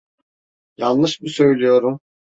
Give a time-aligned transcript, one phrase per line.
[0.77, 1.99] Yanlış mı söylüyorum?